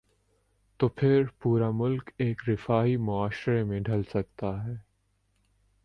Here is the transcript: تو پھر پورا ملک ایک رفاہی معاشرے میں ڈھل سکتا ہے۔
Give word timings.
تو 0.79 0.87
پھر 0.87 1.23
پورا 1.39 1.69
ملک 1.71 2.11
ایک 2.17 2.41
رفاہی 2.49 2.97
معاشرے 2.97 3.63
میں 3.63 3.79
ڈھل 3.79 4.01
سکتا 4.03 4.63
ہے۔ 4.65 4.75